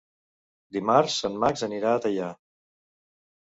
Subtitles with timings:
[0.77, 2.31] Dimarts en Max anirà a Teià.